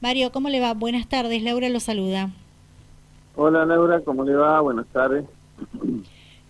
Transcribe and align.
Mario, 0.00 0.32
¿cómo 0.32 0.48
le 0.48 0.60
va? 0.60 0.72
Buenas 0.72 1.06
tardes, 1.06 1.42
Laura 1.42 1.68
lo 1.68 1.78
saluda. 1.78 2.30
Hola 3.36 3.66
Laura, 3.66 4.00
¿cómo 4.00 4.24
le 4.24 4.34
va? 4.34 4.58
Buenas 4.60 4.86
tardes. 4.86 5.26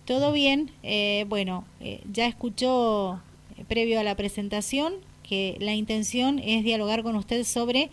Todo 0.05 0.31
bien. 0.31 0.71
Eh, 0.83 1.25
bueno, 1.27 1.65
eh, 1.81 2.01
ya 2.11 2.27
escuchó 2.27 3.19
eh, 3.57 3.65
previo 3.67 3.99
a 3.99 4.03
la 4.03 4.15
presentación 4.15 4.93
que 5.21 5.57
la 5.59 5.73
intención 5.73 6.39
es 6.39 6.63
dialogar 6.63 7.03
con 7.03 7.17
usted 7.17 7.43
sobre 7.43 7.89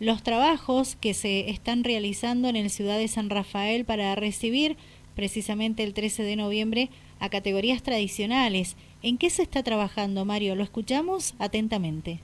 los 0.00 0.24
trabajos 0.24 0.96
que 0.96 1.14
se 1.14 1.50
están 1.50 1.84
realizando 1.84 2.48
en 2.48 2.56
el 2.56 2.68
Ciudad 2.68 2.98
de 2.98 3.08
San 3.08 3.30
Rafael 3.30 3.84
para 3.84 4.14
recibir 4.16 4.76
precisamente 5.14 5.84
el 5.84 5.94
13 5.94 6.24
de 6.24 6.36
noviembre 6.36 6.90
a 7.20 7.28
categorías 7.28 7.82
tradicionales. 7.82 8.76
¿En 9.02 9.18
qué 9.18 9.30
se 9.30 9.42
está 9.42 9.62
trabajando, 9.62 10.24
Mario? 10.24 10.56
Lo 10.56 10.64
escuchamos 10.64 11.34
atentamente. 11.38 12.18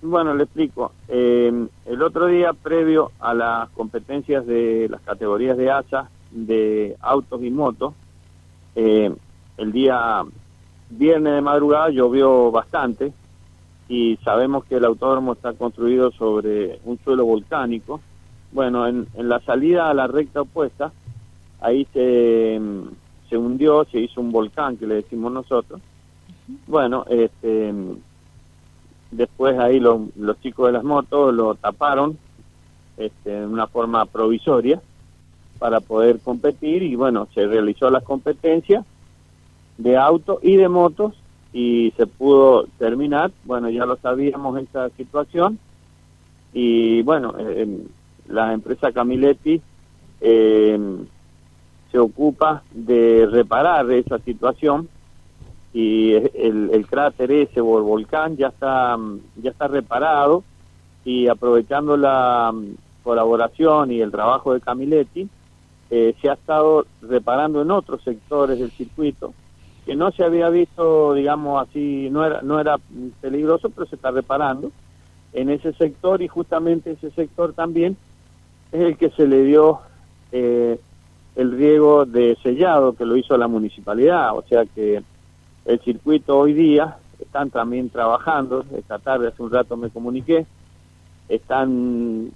Bueno, 0.00 0.34
le 0.34 0.44
explico. 0.44 0.92
Eh, 1.08 1.66
el 1.86 2.02
otro 2.02 2.26
día, 2.26 2.52
previo 2.52 3.10
a 3.18 3.34
las 3.34 3.68
competencias 3.70 4.46
de 4.46 4.88
las 4.88 5.00
categorías 5.00 5.56
de 5.56 5.70
ASA, 5.70 6.08
de 6.30 6.96
autos 7.00 7.42
y 7.42 7.50
motos, 7.50 7.94
eh, 8.76 9.12
el 9.56 9.72
día 9.72 10.22
viernes 10.90 11.34
de 11.34 11.40
madrugada 11.40 11.90
llovió 11.90 12.50
bastante 12.50 13.12
y 13.88 14.16
sabemos 14.22 14.64
que 14.64 14.76
el 14.76 14.84
autódromo 14.84 15.32
está 15.32 15.52
construido 15.54 16.12
sobre 16.12 16.78
un 16.84 16.98
suelo 16.98 17.24
volcánico. 17.24 18.00
Bueno, 18.52 18.86
en, 18.86 19.08
la 19.16 19.40
salida 19.40 19.90
a 19.90 19.94
la 19.94 20.06
recta 20.06 20.42
opuesta, 20.42 20.92
ahí 21.60 21.86
se, 21.92 22.60
se 23.28 23.36
hundió, 23.36 23.84
se 23.86 23.98
hizo 23.98 24.20
un 24.20 24.30
volcán 24.30 24.76
que 24.76 24.86
le 24.86 24.96
decimos 24.96 25.32
nosotros. 25.32 25.80
Bueno, 26.68 27.04
este 27.08 27.74
Después 29.10 29.58
ahí 29.58 29.80
los, 29.80 30.00
los 30.16 30.40
chicos 30.40 30.66
de 30.66 30.72
las 30.72 30.84
motos 30.84 31.34
lo 31.34 31.54
taparon 31.54 32.18
este, 32.96 33.30
de 33.30 33.46
una 33.46 33.66
forma 33.66 34.04
provisoria 34.06 34.80
para 35.58 35.80
poder 35.80 36.20
competir 36.20 36.82
y 36.82 36.94
bueno, 36.94 37.28
se 37.34 37.46
realizó 37.46 37.90
la 37.90 38.00
competencia 38.00 38.84
de 39.76 39.96
autos 39.96 40.38
y 40.42 40.56
de 40.56 40.68
motos 40.68 41.14
y 41.52 41.92
se 41.96 42.06
pudo 42.06 42.66
terminar. 42.78 43.30
Bueno, 43.44 43.70
ya 43.70 43.86
lo 43.86 43.96
sabíamos 43.96 44.58
esta 44.60 44.90
situación 44.90 45.58
y 46.52 47.02
bueno, 47.02 47.34
eh, 47.38 47.66
la 48.28 48.52
empresa 48.52 48.92
Camiletti 48.92 49.60
eh, 50.20 50.78
se 51.90 51.98
ocupa 51.98 52.62
de 52.72 53.26
reparar 53.30 53.90
esa 53.90 54.18
situación 54.18 54.88
y 55.72 56.14
el, 56.14 56.70
el 56.72 56.86
cráter 56.86 57.30
ese 57.30 57.60
o 57.60 57.78
el 57.78 57.84
volcán 57.84 58.36
ya 58.36 58.48
está 58.48 58.96
ya 59.36 59.50
está 59.50 59.68
reparado 59.68 60.42
y 61.04 61.28
aprovechando 61.28 61.96
la 61.96 62.50
mm, 62.52 62.74
colaboración 63.02 63.92
y 63.92 64.00
el 64.00 64.10
trabajo 64.10 64.54
de 64.54 64.60
Camiletti 64.60 65.28
eh, 65.90 66.14
se 66.20 66.30
ha 66.30 66.34
estado 66.34 66.86
reparando 67.02 67.62
en 67.62 67.70
otros 67.70 68.02
sectores 68.02 68.58
del 68.58 68.70
circuito 68.70 69.34
que 69.84 69.94
no 69.94 70.10
se 70.10 70.24
había 70.24 70.48
visto 70.48 71.14
digamos 71.14 71.66
así 71.66 72.08
no 72.10 72.24
era 72.24 72.40
no 72.42 72.60
era 72.60 72.78
peligroso 73.20 73.70
pero 73.70 73.86
se 73.86 73.96
está 73.96 74.10
reparando 74.10 74.70
en 75.32 75.50
ese 75.50 75.72
sector 75.74 76.22
y 76.22 76.28
justamente 76.28 76.92
ese 76.92 77.10
sector 77.10 77.52
también 77.52 77.96
es 78.72 78.80
el 78.80 78.96
que 78.96 79.10
se 79.10 79.26
le 79.26 79.44
dio 79.44 79.80
eh, 80.32 80.78
el 81.36 81.52
riego 81.52 82.04
de 82.04 82.36
sellado 82.42 82.94
que 82.94 83.04
lo 83.04 83.16
hizo 83.16 83.36
la 83.36 83.48
municipalidad. 83.48 84.36
O 84.36 84.42
sea 84.42 84.64
que 84.66 85.02
el 85.68 85.78
circuito 85.80 86.38
hoy 86.38 86.54
día, 86.54 86.96
están 87.20 87.50
también 87.50 87.90
trabajando, 87.90 88.64
esta 88.74 88.98
tarde 88.98 89.28
hace 89.28 89.42
un 89.42 89.50
rato 89.50 89.76
me 89.76 89.90
comuniqué, 89.90 90.46
están 91.28 92.30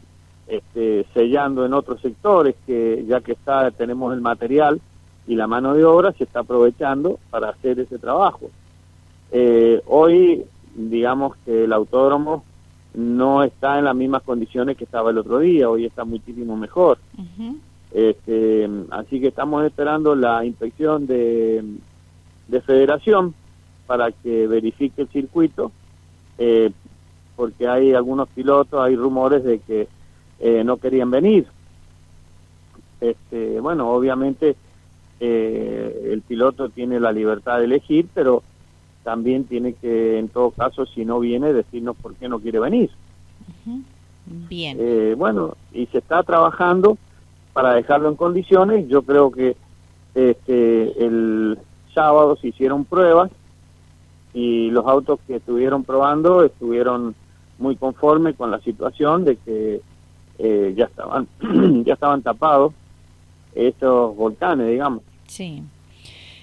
este, 0.46 1.06
sellando 1.14 1.64
en 1.64 1.72
otros 1.72 2.02
sectores 2.02 2.54
que 2.66 3.04
ya 3.08 3.22
que 3.22 3.32
está 3.32 3.70
tenemos 3.70 4.12
el 4.12 4.20
material 4.20 4.82
y 5.26 5.34
la 5.34 5.46
mano 5.46 5.72
de 5.72 5.82
obra 5.82 6.12
se 6.12 6.24
está 6.24 6.40
aprovechando 6.40 7.18
para 7.30 7.48
hacer 7.48 7.80
ese 7.80 7.98
trabajo. 7.98 8.50
Eh, 9.30 9.80
hoy 9.86 10.44
digamos 10.74 11.34
que 11.46 11.64
el 11.64 11.72
autódromo 11.72 12.44
no 12.92 13.44
está 13.44 13.78
en 13.78 13.86
las 13.86 13.96
mismas 13.96 14.24
condiciones 14.24 14.76
que 14.76 14.84
estaba 14.84 15.10
el 15.10 15.16
otro 15.16 15.38
día, 15.38 15.70
hoy 15.70 15.86
está 15.86 16.04
muchísimo 16.04 16.54
mejor. 16.54 16.98
este, 17.92 18.68
así 18.90 19.20
que 19.20 19.28
estamos 19.28 19.64
esperando 19.64 20.14
la 20.14 20.44
inspección 20.44 21.06
de 21.06 21.64
de 22.48 22.60
federación 22.60 23.34
para 23.86 24.12
que 24.12 24.46
verifique 24.46 25.02
el 25.02 25.08
circuito, 25.08 25.72
eh, 26.38 26.70
porque 27.36 27.68
hay 27.68 27.92
algunos 27.92 28.28
pilotos, 28.28 28.80
hay 28.80 28.96
rumores 28.96 29.44
de 29.44 29.58
que 29.58 29.88
eh, 30.40 30.64
no 30.64 30.76
querían 30.76 31.10
venir. 31.10 31.46
Este, 33.00 33.60
bueno, 33.60 33.90
obviamente 33.90 34.56
eh, 35.20 36.10
el 36.12 36.22
piloto 36.22 36.68
tiene 36.68 37.00
la 37.00 37.12
libertad 37.12 37.58
de 37.58 37.64
elegir, 37.64 38.08
pero 38.14 38.42
también 39.02 39.44
tiene 39.44 39.74
que, 39.74 40.18
en 40.18 40.28
todo 40.28 40.52
caso, 40.52 40.86
si 40.86 41.04
no 41.04 41.18
viene, 41.18 41.52
decirnos 41.52 41.96
por 41.96 42.14
qué 42.14 42.28
no 42.28 42.38
quiere 42.38 42.60
venir. 42.60 42.90
Bien. 44.24 45.18
bueno, 45.18 45.56
y 45.72 45.86
se 45.86 45.98
está 45.98 46.22
trabajando 46.22 46.96
para 47.52 47.74
dejarlo 47.74 48.08
en 48.08 48.16
condiciones. 48.16 48.88
Yo 48.88 49.02
creo 49.02 49.30
que 49.30 49.56
este, 50.14 51.04
el, 51.04 51.58
sábado 51.94 52.36
se 52.36 52.48
hicieron 52.48 52.84
pruebas 52.84 53.30
y 54.34 54.70
los 54.70 54.86
autos 54.86 55.20
que 55.26 55.36
estuvieron 55.36 55.84
probando 55.84 56.44
estuvieron 56.44 57.14
muy 57.58 57.76
conformes 57.76 58.34
con 58.36 58.50
la 58.50 58.60
situación 58.60 59.24
de 59.24 59.36
que 59.36 59.80
eh, 60.38 60.74
ya 60.76 60.86
estaban 60.86 61.28
ya 61.84 61.94
estaban 61.94 62.22
tapados 62.22 62.72
estos 63.54 64.16
volcanes 64.16 64.68
digamos. 64.68 65.02
Sí. 65.26 65.62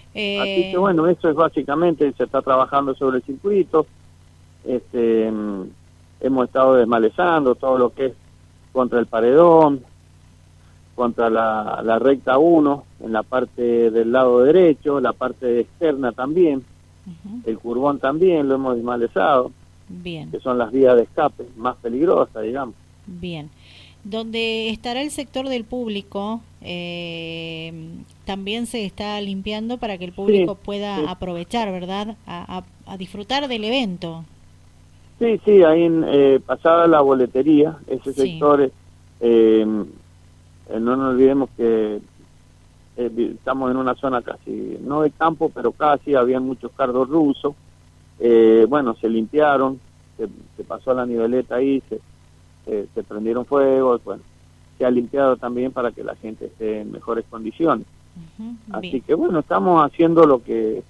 Así 0.10 0.14
que 0.14 0.72
eh, 0.72 0.78
bueno 0.78 1.08
eso 1.08 1.30
es 1.30 1.36
básicamente 1.36 2.12
se 2.14 2.24
está 2.24 2.42
trabajando 2.42 2.96
sobre 2.96 3.18
el 3.18 3.24
circuito 3.24 3.86
este 4.66 5.32
mm, 5.32 5.64
hemos 6.22 6.46
estado 6.48 6.76
desmalezando 6.76 7.56
todo 7.56 7.78
lo 7.78 7.94
que 7.94 8.08
es 8.08 8.14
contra 8.72 9.00
el 9.00 9.08
paredón 9.08 9.84
contra 11.00 11.30
la, 11.30 11.80
la 11.82 11.98
recta 11.98 12.38
1 12.38 12.84
en 13.06 13.14
la 13.14 13.24
parte 13.24 13.90
del 13.90 14.12
lado 14.12 14.44
derecho, 14.44 15.00
la 15.00 15.14
parte 15.14 15.62
externa 15.62 16.12
también, 16.12 16.62
el 17.46 17.58
curbón 17.58 18.00
también 18.00 18.50
lo 18.50 18.56
hemos 18.56 18.76
desmalezado, 18.76 19.50
Bien. 19.88 20.30
que 20.30 20.42
son 20.42 20.58
las 20.58 20.74
vías 20.74 20.98
de 20.98 21.04
escape 21.04 21.46
más 21.56 21.78
peligrosas, 21.78 22.44
digamos. 22.44 22.76
Bien. 23.08 23.50
Donde 24.04 24.68
estará 24.72 25.02
el 25.02 25.12
sector 25.12 25.48
del 25.48 25.64
público, 25.64 26.42
eh, 26.60 27.72
también 28.26 28.66
se 28.66 28.84
está 28.84 29.22
limpiando 29.22 29.78
para 29.78 29.98
que 29.98 30.04
el 30.04 30.12
público 30.12 30.56
pueda 30.56 31.10
aprovechar, 31.10 31.72
¿verdad? 31.72 32.18
A, 32.28 32.64
a, 32.86 32.98
disfrutar 32.98 33.48
del 33.48 33.64
evento. 33.64 34.26
Sí, 35.18 35.40
sí, 35.46 35.64
ahí 35.64 35.84
en, 35.84 36.04
eh, 36.06 36.42
pasada 36.46 36.88
la 36.88 37.00
boletería, 37.00 37.78
ese 37.88 38.12
sector 38.12 38.70
eh, 39.22 39.66
eh, 40.70 40.80
no 40.80 40.96
nos 40.96 41.14
olvidemos 41.14 41.50
que 41.58 42.00
eh, 42.98 43.32
estamos 43.36 43.72
en 43.72 43.78
una 43.78 43.96
zona 43.96 44.22
casi, 44.22 44.78
no 44.82 45.02
de 45.02 45.12
campo, 45.12 45.52
pero 45.54 45.72
casi, 45.72 46.16
había 46.16 46.40
muchos 46.40 46.72
cardos 46.74 47.10
rusos. 47.10 47.56
Eh, 48.20 48.66
bueno, 48.68 48.96
se 48.96 49.10
limpiaron, 49.10 49.80
se, 50.18 50.64
pasó 50.64 50.94
la 50.94 51.06
niveleta 51.06 51.56
ahí, 51.56 51.82
se, 51.90 52.00
se 52.94 53.04
prendieron 53.04 53.46
fuegos, 53.46 54.04
bueno, 54.04 54.22
se 54.78 54.86
ha 54.86 54.92
limpiado 54.92 55.38
también 55.38 55.72
para 55.72 55.92
que 55.92 56.04
la 56.04 56.16
gente 56.16 56.46
esté 56.46 56.82
en 56.82 56.92
mejores 56.92 57.26
condiciones. 57.30 57.88
Así 58.72 59.02
que 59.02 59.14
bueno, 59.14 59.40
estamos 59.40 59.84
haciendo 59.84 60.26
lo 60.26 60.44
que, 60.44 60.84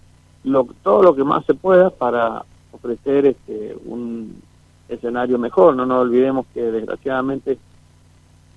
lo, 0.44 0.68
todo 0.84 1.04
lo 1.04 1.16
que 1.16 1.24
más 1.24 1.46
se 1.46 1.54
pueda 1.54 1.90
para 1.90 2.44
ofrecer 2.72 3.26
este 3.26 3.76
un 3.86 4.42
escenario 4.88 5.38
mejor. 5.38 5.76
No 5.76 5.86
nos 5.86 6.02
olvidemos 6.02 6.46
que 6.54 6.62
desgraciadamente 6.62 7.58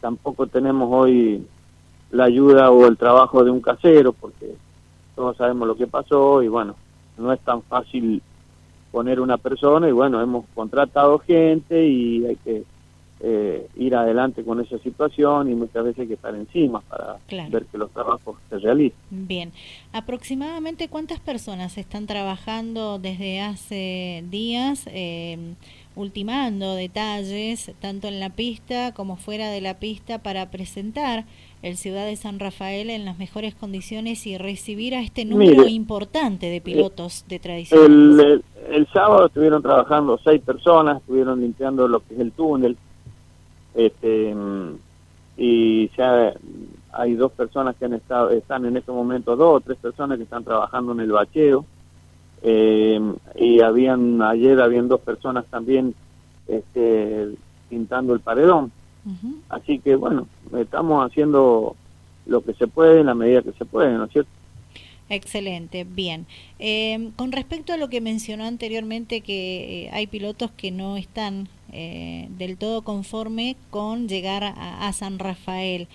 tampoco 0.02 0.48
tenemos 0.48 0.88
hoy 0.92 1.46
la 2.10 2.24
ayuda 2.24 2.70
o 2.70 2.86
el 2.86 2.98
trabajo 2.98 3.42
de 3.42 3.50
un 3.50 3.60
casero, 3.60 4.12
porque 4.12 4.54
todos 5.14 5.36
sabemos 5.36 5.66
lo 5.68 5.76
que 5.76 5.86
pasó 5.86 6.42
y 6.42 6.48
bueno, 6.48 6.74
no 7.16 7.32
es 7.32 7.40
tan 7.40 7.62
fácil 7.62 8.20
poner 8.90 9.20
una 9.20 9.38
persona 9.38 9.88
y 9.88 9.92
bueno, 9.92 10.20
hemos 10.20 10.44
contratado 10.54 11.18
gente 11.20 11.86
y 11.86 12.26
hay 12.26 12.36
que 12.36 12.64
eh, 13.20 13.68
ir 13.76 13.94
adelante 13.94 14.42
con 14.42 14.60
esa 14.60 14.76
situación 14.78 15.48
y 15.48 15.54
muchas 15.54 15.84
veces 15.84 16.00
hay 16.00 16.08
que 16.08 16.14
estar 16.14 16.34
encima 16.34 16.80
para 16.80 17.18
ver 17.48 17.66
que 17.66 17.78
los 17.78 17.90
trabajos 17.92 18.36
se 18.50 18.58
realicen. 18.58 18.98
Bien, 19.10 19.52
aproximadamente 19.92 20.88
cuántas 20.88 21.20
personas 21.20 21.78
están 21.78 22.06
trabajando 22.06 22.98
desde 22.98 23.40
hace 23.40 24.24
días 24.28 24.88
eh, 24.88 25.54
ultimando 25.94 26.74
detalles 26.74 27.72
tanto 27.80 28.08
en 28.08 28.20
la 28.20 28.30
pista 28.30 28.92
como 28.94 29.16
fuera 29.16 29.50
de 29.50 29.60
la 29.60 29.78
pista 29.78 30.22
para 30.22 30.50
presentar 30.50 31.24
el 31.62 31.76
Ciudad 31.76 32.06
de 32.06 32.16
San 32.16 32.40
Rafael 32.40 32.90
en 32.90 33.04
las 33.04 33.18
mejores 33.18 33.54
condiciones 33.54 34.26
y 34.26 34.36
recibir 34.36 34.94
a 34.94 35.00
este 35.00 35.24
número 35.24 35.68
importante 35.68 36.46
de 36.46 36.60
pilotos 36.60 37.24
de 37.28 37.38
tradición. 37.38 38.20
El, 38.70 38.86
sábado 38.92 39.26
estuvieron 39.26 39.62
trabajando 39.62 40.18
seis 40.24 40.40
personas, 40.42 40.98
estuvieron 40.98 41.40
limpiando 41.40 41.86
lo 41.86 42.00
que 42.00 42.14
es 42.14 42.20
el 42.20 42.32
túnel, 42.32 42.76
Este, 43.74 44.34
y 45.36 45.88
ya 45.96 46.34
hay 46.92 47.14
dos 47.14 47.32
personas 47.32 47.74
que 47.76 47.86
han 47.86 47.94
estado, 47.94 48.30
están 48.30 48.66
en 48.66 48.76
este 48.76 48.92
momento, 48.92 49.36
dos 49.36 49.56
o 49.56 49.60
tres 49.60 49.78
personas 49.78 50.18
que 50.18 50.24
están 50.24 50.44
trabajando 50.44 50.92
en 50.92 51.00
el 51.00 51.12
bacheo. 51.12 51.64
Eh, 52.42 53.00
y 53.36 53.60
habían 53.60 54.20
ayer 54.20 54.60
habían 54.60 54.88
dos 54.88 55.00
personas 55.00 55.44
también 55.46 55.94
este, 56.46 57.28
pintando 57.70 58.14
el 58.14 58.20
paredón. 58.20 58.72
Así 59.48 59.80
que 59.80 59.96
bueno, 59.96 60.28
estamos 60.56 61.04
haciendo 61.04 61.74
lo 62.26 62.42
que 62.42 62.54
se 62.54 62.68
puede 62.68 63.00
en 63.00 63.06
la 63.06 63.14
medida 63.14 63.42
que 63.42 63.52
se 63.52 63.64
puede, 63.64 63.92
¿no 63.92 64.04
es 64.04 64.12
cierto? 64.12 64.30
Excelente, 65.08 65.84
bien. 65.84 66.26
Eh, 66.58 67.10
con 67.16 67.32
respecto 67.32 67.74
a 67.74 67.76
lo 67.76 67.90
que 67.90 68.00
mencionó 68.00 68.44
anteriormente, 68.44 69.20
que 69.20 69.84
eh, 69.84 69.90
hay 69.92 70.06
pilotos 70.06 70.50
que 70.52 70.70
no 70.70 70.96
están 70.96 71.48
eh, 71.70 72.28
del 72.38 72.56
todo 72.56 72.82
conforme 72.82 73.56
con 73.68 74.08
llegar 74.08 74.42
a, 74.42 74.90
San 74.94 75.18
Rafael. 75.18 75.88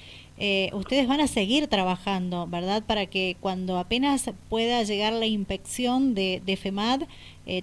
Ustedes 0.74 1.08
van 1.08 1.20
a 1.20 1.28
seguir 1.28 1.68
trabajando, 1.68 2.48
¿verdad? 2.48 2.84
Para 2.86 3.08
que 3.08 3.38
cuando 3.40 3.78
apenas 3.78 4.32
pueda 4.50 4.84
llegar 4.84 5.14
la 5.14 5.26
inspección 5.26 6.14
de, 6.14 6.42
de 6.46 6.58
FEMAD 6.58 7.04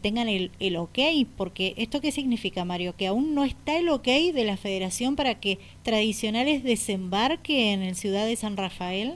tengan 0.03 0.29
el, 0.29 0.51
el, 0.61 0.77
ok, 0.77 0.99
porque 1.37 1.75
esto 1.77 2.01
qué 2.01 2.11
significa, 2.11 2.65
Mario, 2.65 2.95
que 2.97 3.07
aún 3.07 3.35
no 3.35 3.45
está 3.45 3.77
el 3.77 3.89
ok 3.91 4.07
de 4.35 4.45
la 4.45 4.57
federación 4.57 5.15
para 5.15 5.37
que 5.37 5.59
tradicionales 5.83 6.65
desembarquen 6.65 7.81
en 7.81 7.83
el 7.83 7.95
ciudad 7.95 8.27
de 8.27 8.37
San 8.37 8.57
Rafael. 8.57 9.15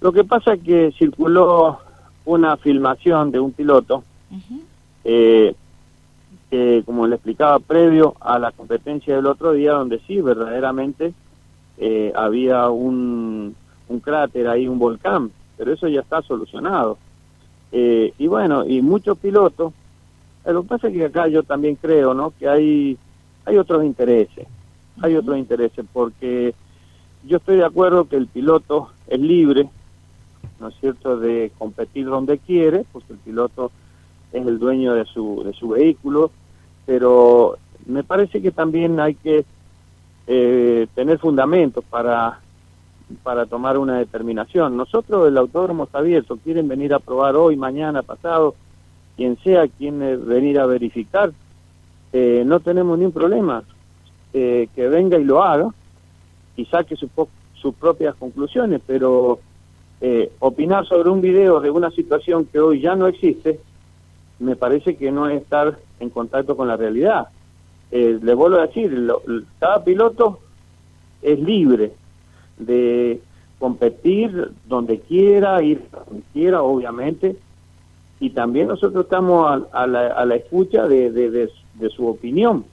Lo 0.00 0.12
que 0.12 0.24
pasa 0.24 0.54
es 0.54 0.62
que 0.62 0.92
circuló 0.98 1.80
una 2.24 2.56
filmación 2.56 3.30
de 3.30 3.40
un 3.40 3.52
piloto 3.52 4.04
eh, 5.04 5.54
que, 6.50 6.82
como 6.84 7.06
le 7.06 7.16
explicaba, 7.16 7.58
previo 7.60 8.14
a 8.20 8.38
la 8.38 8.52
competencia 8.52 9.16
del 9.16 9.26
otro 9.26 9.52
día, 9.52 9.72
donde 9.72 10.00
sí, 10.06 10.20
verdaderamente 10.20 11.14
eh, 11.78 12.12
había 12.14 12.68
un, 12.70 13.54
un 13.88 14.00
cráter 14.00 14.48
ahí, 14.48 14.68
un 14.68 14.78
volcán, 14.78 15.30
pero 15.56 15.72
eso 15.72 15.88
ya 15.88 16.00
está 16.00 16.22
solucionado. 16.22 16.98
Eh, 17.72 18.12
y 18.18 18.26
bueno, 18.26 18.66
y 18.66 18.82
muchos 18.82 19.18
pilotos, 19.18 19.72
lo 20.44 20.62
que 20.62 20.68
pasa 20.68 20.88
es 20.88 20.94
que 20.94 21.04
acá 21.06 21.28
yo 21.28 21.42
también 21.42 21.76
creo, 21.76 22.14
¿no? 22.14 22.32
Que 22.38 22.48
hay, 22.48 22.96
hay 23.44 23.56
otros 23.58 23.84
intereses, 23.84 24.46
hay 25.02 25.16
otros 25.16 25.36
intereses, 25.38 25.84
porque 25.92 26.54
yo 27.24 27.38
estoy 27.38 27.56
de 27.56 27.64
acuerdo 27.64 28.08
que 28.08 28.16
el 28.16 28.28
piloto 28.28 28.90
es 29.08 29.20
libre 29.20 29.68
¿no 30.60 30.68
es 30.68 30.74
cierto?, 30.80 31.18
de 31.18 31.52
competir 31.58 32.06
donde 32.06 32.38
quiere, 32.38 32.84
porque 32.92 33.12
el 33.12 33.18
piloto 33.18 33.70
es 34.32 34.46
el 34.46 34.58
dueño 34.58 34.94
de 34.94 35.04
su, 35.04 35.42
de 35.44 35.52
su 35.52 35.68
vehículo, 35.68 36.30
pero 36.84 37.56
me 37.86 38.04
parece 38.04 38.40
que 38.40 38.50
también 38.50 38.98
hay 39.00 39.14
que 39.14 39.44
eh, 40.26 40.86
tener 40.94 41.18
fundamentos 41.18 41.84
para, 41.84 42.40
para 43.22 43.46
tomar 43.46 43.78
una 43.78 43.98
determinación. 43.98 44.76
Nosotros, 44.76 45.28
el 45.28 45.36
autódromo 45.38 45.84
está 45.84 45.98
abierto, 45.98 46.38
quieren 46.42 46.68
venir 46.68 46.94
a 46.94 46.98
probar 46.98 47.36
hoy, 47.36 47.56
mañana, 47.56 48.02
pasado, 48.02 48.54
quien 49.16 49.38
sea 49.38 49.66
quien 49.68 50.00
venir 50.26 50.60
a 50.60 50.66
verificar, 50.66 51.32
eh, 52.12 52.42
no 52.46 52.60
tenemos 52.60 52.98
ningún 52.98 53.12
problema. 53.12 53.64
Eh, 54.38 54.68
que 54.74 54.86
venga 54.88 55.18
y 55.18 55.24
lo 55.24 55.42
haga 55.42 55.70
y 56.56 56.66
saque 56.66 56.94
sus 56.94 57.74
propias 57.74 58.14
conclusiones, 58.16 58.82
pero 58.86 59.38
eh, 59.98 60.30
opinar 60.40 60.84
sobre 60.86 61.08
un 61.08 61.22
video 61.22 61.58
de 61.58 61.70
una 61.70 61.90
situación 61.90 62.44
que 62.44 62.60
hoy 62.60 62.82
ya 62.82 62.94
no 62.96 63.06
existe, 63.06 63.58
me 64.38 64.54
parece 64.54 64.94
que 64.96 65.10
no 65.10 65.26
es 65.26 65.40
estar 65.40 65.78
en 66.00 66.10
contacto 66.10 66.54
con 66.54 66.68
la 66.68 66.76
realidad. 66.76 67.28
Eh, 67.90 68.18
le 68.20 68.34
vuelvo 68.34 68.58
a 68.58 68.66
decir, 68.66 69.08
cada 69.58 69.84
piloto 69.84 70.40
es 71.22 71.38
libre 71.38 71.92
de 72.58 73.20
competir 73.58 74.50
donde 74.66 75.00
quiera, 75.00 75.62
ir 75.62 75.82
donde 75.92 76.22
quiera, 76.32 76.62
obviamente, 76.62 77.36
y 78.20 78.30
también 78.30 78.68
nosotros 78.68 79.04
estamos 79.04 79.64
a, 79.72 79.86
la, 79.86 80.36
escucha 80.36 80.88
de 80.88 81.50
su 81.94 82.06
opinión 82.06 82.64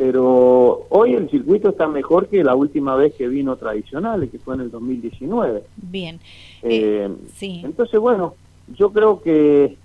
pero 0.00 0.86
hoy 0.88 1.12
el 1.12 1.28
circuito 1.28 1.68
está 1.68 1.86
mejor 1.86 2.26
que 2.28 2.42
la 2.42 2.54
última 2.54 2.96
vez 2.96 3.12
que 3.16 3.28
vino 3.28 3.56
tradicional, 3.56 4.30
que 4.30 4.38
fue 4.38 4.54
en 4.54 4.62
el 4.62 4.70
2019. 4.70 5.62
Bien. 5.76 6.18
Eh, 6.62 7.06
eh, 7.06 7.10
sí. 7.34 7.60
Entonces, 7.62 8.00
bueno, 8.00 8.32
yo 8.78 8.94
creo 8.94 9.20
que 9.20 9.76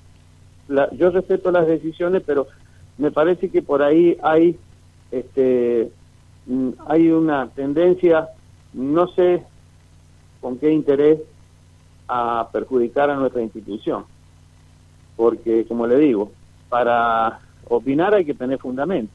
yo 0.69 1.09
respeto 1.09 1.51
las 1.51 1.67
decisiones, 1.67 2.23
pero 2.25 2.47
me 2.97 3.11
parece 3.11 3.49
que 3.49 3.61
por 3.61 3.81
ahí 3.81 4.17
hay 4.21 4.57
este 5.11 5.91
mm, 6.45 6.69
hay 6.87 7.09
una 7.09 7.47
tendencia, 7.49 8.29
no 8.73 9.07
sé 9.09 9.43
con 10.41 10.57
qué 10.57 10.71
interés, 10.71 11.19
a 12.07 12.49
perjudicar 12.51 13.09
a 13.09 13.15
nuestra 13.15 13.41
institución. 13.41 14.05
Porque, 15.15 15.65
como 15.65 15.87
le 15.87 15.97
digo, 15.97 16.31
para 16.69 17.39
opinar 17.67 18.13
hay 18.13 18.25
que 18.25 18.33
tener 18.33 18.59
fundamento. 18.59 19.11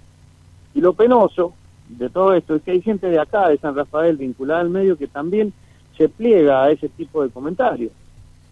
Y 0.75 0.81
lo 0.81 0.93
penoso 0.95 1.55
de 1.89 2.09
todo 2.09 2.35
esto 2.35 2.57
es 2.57 2.63
que 2.63 2.73
hay 2.73 2.83
gente 2.83 3.09
de 3.09 3.21
acá, 3.21 3.49
de 3.49 3.59
San 3.59 3.77
Rafael, 3.77 4.17
vinculada 4.17 4.61
al 4.61 4.71
medio, 4.71 4.97
que 4.97 5.07
también 5.07 5.53
se 5.97 6.09
pliega 6.09 6.65
a 6.65 6.71
ese 6.71 6.89
tipo 6.89 7.23
de 7.23 7.31
comentarios. 7.31 7.93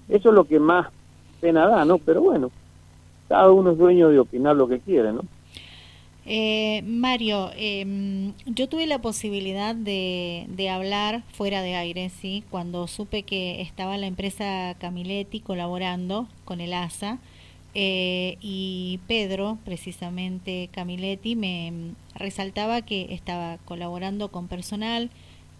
Eso 0.08 0.28
es 0.28 0.34
lo 0.34 0.44
que 0.44 0.60
más 0.60 0.88
pena 1.40 1.66
da, 1.66 1.84
¿no? 1.84 1.98
Pero 1.98 2.22
bueno, 2.22 2.50
cada 3.28 3.50
uno 3.50 3.72
es 3.72 3.78
dueño 3.78 4.08
de 4.08 4.18
opinar 4.18 4.56
lo 4.56 4.68
que 4.68 4.80
quiere, 4.80 5.12
¿no? 5.12 5.22
Eh, 6.30 6.82
Mario, 6.84 7.50
em, 7.56 8.34
yo 8.44 8.68
tuve 8.68 8.86
la 8.86 9.00
posibilidad 9.00 9.74
de, 9.74 10.44
de, 10.48 10.68
hablar 10.68 11.22
fuera 11.32 11.62
de 11.62 11.74
aire, 11.74 12.10
¿sí? 12.10 12.44
Cuando 12.50 12.86
supe 12.86 13.22
que 13.22 13.62
estaba 13.62 13.96
la 13.96 14.06
empresa 14.06 14.76
Camiletti 14.78 15.40
colaborando 15.40 16.28
con 16.44 16.60
el 16.60 16.74
ASA 16.74 17.18
eh, 17.74 18.38
y 18.40 19.00
Pedro, 19.06 19.58
precisamente 19.64 20.68
Camiletti, 20.72 21.36
me 21.36 21.72
resaltaba 22.14 22.82
que 22.82 23.14
estaba 23.14 23.58
colaborando 23.64 24.30
con 24.30 24.48
personal, 24.48 25.10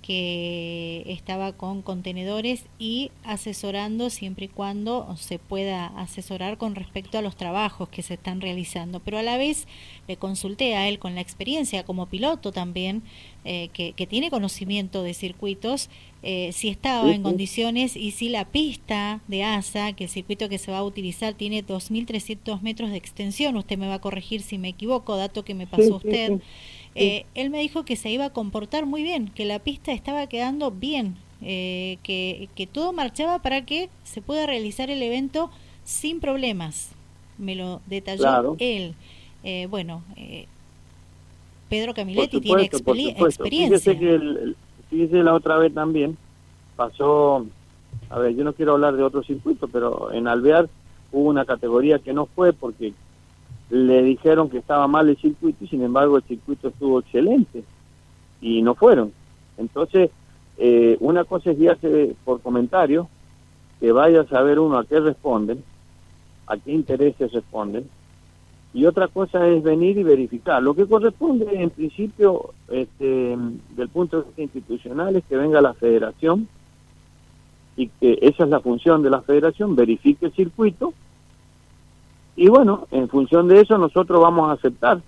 que 0.03 1.05
estaba 1.07 1.53
con 1.53 1.83
contenedores 1.83 2.65
y 2.79 3.11
asesorando 3.25 4.11
siempre 4.11 4.47
y 4.47 4.49
cuando 4.49 5.15
se 5.17 5.39
pueda 5.39 5.87
asesorar 5.87 6.57
con 6.59 6.75
respecto 6.75 7.19
a 7.19 7.23
los 7.23 7.37
trabajos 7.37 7.89
que 7.89 8.03
se 8.03 8.15
están 8.15 8.41
realizando. 8.41 9.01
Pero 9.01 9.19
a 9.19 9.23
la 9.23 9.37
vez 9.37 9.67
le 10.07 10.17
consulté 10.17 10.77
a 10.77 10.89
él 10.89 10.99
con 10.99 11.15
la 11.15 11.21
experiencia 11.21 11.85
como 11.85 12.07
piloto 12.07 12.53
también, 12.53 13.03
eh, 13.45 13.69
que, 13.73 14.07
tiene 14.07 14.31
conocimiento 14.31 15.03
de 15.03 15.15
circuitos, 15.15 15.91
eh, 16.23 16.51
si 16.53 16.69
estaba 16.69 17.13
en 17.13 17.23
condiciones 17.23 17.97
y 17.97 18.11
si 18.11 18.29
la 18.29 18.45
pista 18.45 19.21
de 19.29 19.45
ASA, 19.45 19.93
que 19.93 20.05
el 20.05 20.11
circuito 20.11 20.49
que 20.49 20.59
se 20.59 20.73
va 20.73 20.79
a 20.79 20.85
utilizar 20.85 21.35
tiene 21.35 21.65
2.300 21.65 22.61
metros 22.63 22.91
de 22.91 22.97
extensión, 22.97 23.57
usted 23.57 23.79
me 23.79 23.89
va 23.89 23.95
a 23.95 24.01
corregir 24.01 24.43
si 24.43 24.59
me 24.59 24.69
equivoco, 24.69 25.17
dato 25.17 25.45
que 25.45 25.55
me 25.55 25.67
pasó 25.67 25.97
usted. 25.97 26.41
Eh, 26.95 27.27
él 27.35 27.51
me 27.51 27.61
dijo 27.61 27.85
que 27.85 27.97
se 27.97 28.11
iba 28.11 28.27
a 28.27 28.31
comportar 28.31 28.87
muy 28.87 29.03
bien, 29.03 29.29
que 29.29 29.45
la 29.45 29.59
pista 29.59 29.93
estaba 29.93 30.27
quedando 30.27 30.71
bien, 30.71 31.17
eh, 31.43 31.99
que, 32.03 32.49
que 32.55 32.67
todo 32.67 32.93
marchaba 32.93 33.41
para 33.41 33.65
que 33.65 33.89
se 34.05 34.21
pueda 34.21 34.47
realizar 34.47 34.91
el 34.91 35.03
evento 35.03 35.51
sin 35.85 36.21
problemas. 36.21 36.91
Me 37.39 37.55
lo 37.55 37.81
detalló 37.87 38.57
él. 38.59 38.95
Eh, 39.45 39.69
bueno, 39.71 40.03
Pedro 41.69 41.95
Camiletti 41.95 42.41
tiene 42.41 42.63
experiencia. 42.63 43.29
Fíjese 43.45 43.99
que 43.99 44.55
fíjese 44.91 45.23
la 45.23 45.35
otra 45.35 45.59
vez 45.59 45.73
también 45.73 46.17
pasó, 46.75 47.47
a 48.11 48.19
ver, 48.19 48.35
yo 48.35 48.45
no 48.45 48.53
quiero 48.53 48.73
hablar 48.73 48.97
de 48.97 49.03
otro 49.03 49.23
circuito, 49.23 49.69
pero 49.69 50.13
en 50.13 50.27
Alvear 50.27 50.69
hubo 51.13 51.29
una 51.29 51.45
categoría 51.45 51.99
que 51.99 52.13
no 52.13 52.27
fue 52.27 52.53
porque 52.53 52.93
le 53.71 54.03
dijeron 54.03 54.49
que 54.49 54.59
estaba 54.59 54.87
mal 54.87 55.09
el 55.09 55.17
circuito 55.17 55.65
y 55.65 55.69
sin 55.69 55.83
embargo 55.83 56.17
el 56.17 56.23
circuito 56.23 56.69
estuvo 56.69 57.01
excelente 57.01 57.65
y 58.41 58.63
no 58.63 58.75
fueron. 58.75 59.13
Entonces, 59.57 60.11
eh, 60.57 60.97
una 61.01 61.25
cosa 61.25 61.51
es 61.51 61.59
guiarse 61.59 62.17
por 62.25 62.41
comentarios, 62.41 63.07
que 63.81 63.93
vaya 63.93 64.23
a 64.23 64.27
saber 64.27 64.59
uno 64.59 64.79
a 64.79 64.85
qué 64.85 64.99
responden, 65.01 65.63
a 66.47 66.57
qué 66.57 66.73
intereses 66.73 67.33
responden, 67.33 67.89
y 68.75 68.85
otra 68.85 69.09
cosa 69.09 69.47
es 69.49 69.63
venir 69.63 69.99
y 69.99 70.03
verificar. 70.03 70.63
Lo 70.63 70.75
que 70.75 70.87
corresponde 70.87 71.47
en 71.53 71.71
principio, 71.71 72.51
este, 72.69 73.37
del 73.77 73.89
punto 73.89 74.19
de 74.19 74.27
vista 74.27 74.43
institucional, 74.43 75.17
es 75.17 75.25
que 75.25 75.37
venga 75.37 75.61
la 75.61 75.75
federación 75.75 76.49
y 77.77 77.89
que 77.89 78.19
esa 78.21 78.45
es 78.45 78.51
la 78.51 78.61
función 78.61 79.03
de 79.03 79.11
la 79.11 79.23
federación, 79.23 79.77
verifique 79.77 80.27
el 80.27 80.33
circuito 80.33 80.93
y 82.39 82.49
bueno, 82.49 82.87
en 82.93 83.09
función 83.09 83.49
de 83.49 83.61
eso 83.61 83.77
nosotros 83.79 84.23
vamos 84.23 84.49
a 84.49 84.53
aceptar. 84.53 85.01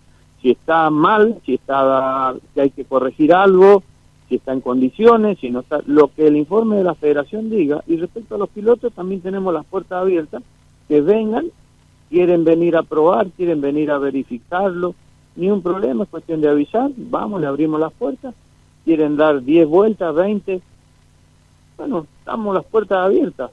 Si 0.42 0.50
está 0.50 0.90
mal, 0.90 1.40
si 1.46 1.54
está 1.54 2.34
si 2.54 2.60
hay 2.60 2.70
que 2.70 2.84
corregir 2.84 3.32
algo, 3.32 3.84
si 4.28 4.34
está 4.34 4.52
en 4.52 4.60
condiciones, 4.60 5.38
si 5.38 5.48
no 5.48 5.60
está, 5.60 5.80
lo 5.86 6.08
que 6.08 6.26
el 6.26 6.36
informe 6.36 6.78
de 6.78 6.84
la 6.84 6.96
federación 6.96 7.48
diga. 7.48 7.84
Y 7.86 7.98
respecto 7.98 8.34
a 8.34 8.38
los 8.38 8.48
pilotos 8.48 8.92
también 8.92 9.20
tenemos 9.20 9.54
las 9.54 9.64
puertas 9.64 10.02
abiertas, 10.02 10.42
que 10.88 11.00
vengan, 11.02 11.46
quieren 12.08 12.42
venir 12.42 12.76
a 12.76 12.82
probar, 12.82 13.28
quieren 13.30 13.60
venir 13.60 13.92
a 13.92 13.98
verificarlo, 13.98 14.96
ni 15.36 15.50
un 15.50 15.62
problema, 15.62 16.02
es 16.02 16.10
cuestión 16.10 16.40
de 16.40 16.48
avisar, 16.48 16.90
vamos, 16.96 17.40
le 17.40 17.46
abrimos 17.46 17.78
las 17.78 17.92
puertas, 17.92 18.34
quieren 18.84 19.16
dar 19.16 19.44
10 19.44 19.68
vueltas, 19.68 20.12
20, 20.16 20.60
bueno, 21.76 22.06
estamos 22.18 22.56
las 22.56 22.64
puertas 22.64 22.98
abiertas, 22.98 23.52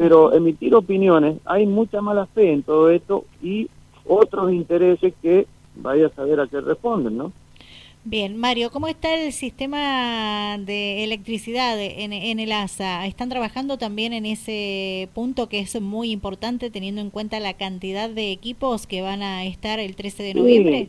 pero 0.00 0.32
emitir 0.32 0.74
opiniones, 0.74 1.36
hay 1.44 1.66
mucha 1.66 2.00
mala 2.00 2.24
fe 2.24 2.52
en 2.52 2.62
todo 2.62 2.88
esto 2.88 3.26
y 3.42 3.68
otros 4.06 4.50
intereses 4.50 5.12
que 5.20 5.46
vaya 5.76 6.06
a 6.06 6.14
saber 6.14 6.40
a 6.40 6.46
qué 6.46 6.58
responden, 6.62 7.18
¿no? 7.18 7.32
Bien, 8.04 8.38
Mario, 8.38 8.70
¿cómo 8.70 8.88
está 8.88 9.12
el 9.12 9.30
sistema 9.32 10.56
de 10.56 11.04
electricidad 11.04 11.78
en, 11.78 12.40
el 12.40 12.50
ASA? 12.50 13.04
¿Están 13.04 13.28
trabajando 13.28 13.76
también 13.76 14.14
en 14.14 14.24
ese 14.24 15.10
punto 15.12 15.50
que 15.50 15.60
es 15.60 15.78
muy 15.82 16.12
importante 16.12 16.70
teniendo 16.70 17.02
en 17.02 17.10
cuenta 17.10 17.38
la 17.38 17.52
cantidad 17.52 18.08
de 18.08 18.32
equipos 18.32 18.86
que 18.86 19.02
van 19.02 19.20
a 19.20 19.44
estar 19.44 19.80
el 19.80 19.96
13 19.96 20.22
de 20.22 20.34
noviembre? 20.34 20.88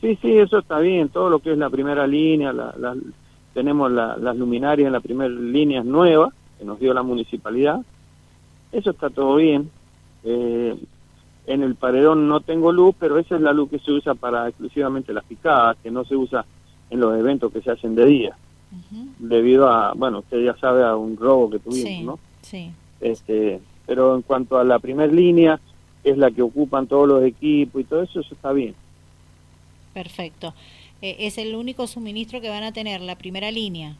Sí, 0.00 0.16
sí, 0.22 0.38
eso 0.38 0.60
está 0.60 0.78
bien. 0.78 1.08
Todo 1.08 1.28
lo 1.28 1.40
que 1.40 1.50
es 1.50 1.58
la 1.58 1.70
primera 1.70 2.06
línea, 2.06 2.52
la, 2.52 2.94
tenemos 3.52 3.90
las 3.90 4.36
luminarias 4.36 4.86
en 4.86 4.92
la 4.92 5.00
primera 5.00 5.28
línea 5.28 5.82
nueva 5.82 6.32
que 6.56 6.64
nos 6.64 6.78
dio 6.78 6.94
la 6.94 7.02
municipalidad. 7.02 7.84
Eso 8.72 8.90
está 8.90 9.10
todo 9.10 9.36
bien. 9.36 9.70
Eh, 10.24 10.76
en 11.46 11.62
el 11.62 11.74
paredón 11.74 12.28
no 12.28 12.40
tengo 12.40 12.72
luz, 12.72 12.94
pero 12.98 13.18
esa 13.18 13.36
es 13.36 13.40
la 13.40 13.52
luz 13.52 13.70
que 13.70 13.78
se 13.78 13.92
usa 13.92 14.14
para 14.14 14.48
exclusivamente 14.48 15.12
las 15.12 15.24
picadas, 15.24 15.76
que 15.82 15.90
no 15.90 16.04
se 16.04 16.16
usa 16.16 16.44
en 16.90 17.00
los 17.00 17.18
eventos 17.18 17.52
que 17.52 17.60
se 17.60 17.70
hacen 17.70 17.94
de 17.94 18.06
día, 18.06 18.36
debido 19.18 19.68
a, 19.68 19.92
bueno, 19.94 20.20
usted 20.20 20.44
ya 20.44 20.56
sabe, 20.56 20.84
a 20.84 20.94
un 20.94 21.16
robo 21.16 21.50
que 21.50 21.58
tuvimos, 21.58 22.04
¿no? 22.04 22.18
Sí. 22.42 22.70
Este, 23.00 23.60
pero 23.86 24.14
en 24.14 24.22
cuanto 24.22 24.58
a 24.58 24.64
la 24.64 24.78
primera 24.78 25.12
línea, 25.12 25.58
es 26.04 26.18
la 26.18 26.30
que 26.30 26.42
ocupan 26.42 26.86
todos 26.86 27.08
los 27.08 27.24
equipos 27.24 27.80
y 27.80 27.84
todo 27.84 28.02
eso, 28.02 28.20
eso 28.20 28.34
está 28.34 28.52
bien. 28.52 28.74
Perfecto. 29.94 30.54
Eh, 31.00 31.16
¿Es 31.20 31.38
el 31.38 31.54
único 31.54 31.86
suministro 31.86 32.40
que 32.40 32.50
van 32.50 32.62
a 32.62 32.72
tener, 32.72 33.00
la 33.00 33.16
primera 33.16 33.50
línea? 33.50 33.96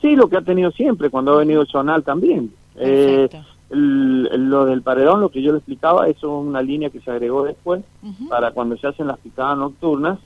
Sí, 0.00 0.16
lo 0.16 0.28
que 0.28 0.36
ha 0.36 0.42
tenido 0.42 0.70
siempre, 0.70 1.10
cuando 1.10 1.32
ha 1.32 1.38
venido 1.38 1.62
el 1.62 1.68
zonal 1.68 2.04
también. 2.04 2.52
Eh, 2.76 3.28
Perfecto 3.30 3.54
lo 3.74 4.66
del 4.66 4.82
paredón, 4.82 5.20
lo 5.20 5.30
que 5.30 5.42
yo 5.42 5.52
le 5.52 5.58
explicaba, 5.58 6.08
eso 6.08 6.26
es 6.26 6.46
una 6.46 6.62
línea 6.62 6.90
que 6.90 7.00
se 7.00 7.10
agregó 7.10 7.44
después 7.44 7.82
para 8.28 8.52
cuando 8.52 8.76
se 8.76 8.86
hacen 8.86 9.06
las 9.06 9.18
picadas 9.18 9.58
nocturnas, 9.58 10.18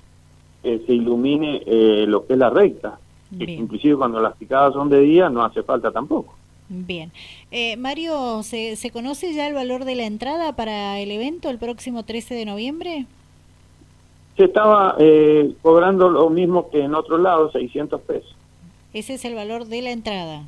eh, 0.62 0.82
se 0.86 0.92
ilumine 0.92 1.62
eh, 1.66 2.04
lo 2.06 2.26
que 2.26 2.34
es 2.34 2.38
la 2.38 2.50
recta. 2.50 2.98
Inclusive 3.30 3.96
cuando 3.96 4.20
las 4.20 4.36
picadas 4.36 4.72
son 4.72 4.88
de 4.88 5.00
día 5.00 5.28
no 5.28 5.44
hace 5.44 5.62
falta 5.62 5.90
tampoco. 5.90 6.34
Bien. 6.70 7.10
Eh, 7.50 7.76
Mario, 7.76 8.42
¿se, 8.42 8.76
¿se 8.76 8.90
conoce 8.90 9.32
ya 9.34 9.46
el 9.46 9.54
valor 9.54 9.84
de 9.84 9.94
la 9.94 10.04
entrada 10.04 10.54
para 10.54 10.98
el 10.98 11.10
evento 11.10 11.50
el 11.50 11.58
próximo 11.58 12.04
13 12.04 12.34
de 12.34 12.44
noviembre? 12.44 13.06
Se 14.36 14.44
estaba 14.44 14.96
eh, 14.98 15.54
cobrando 15.62 16.10
lo 16.10 16.30
mismo 16.30 16.70
que 16.70 16.82
en 16.84 16.94
otro 16.94 17.18
lado, 17.18 17.50
600 17.50 18.00
pesos. 18.02 18.34
Ese 18.92 19.14
es 19.14 19.24
el 19.24 19.34
valor 19.34 19.66
de 19.66 19.82
la 19.82 19.90
entrada. 19.90 20.44